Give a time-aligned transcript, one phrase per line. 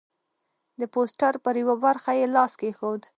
[0.79, 3.01] د پوسټر پر یوه برخه یې لاس کېښود.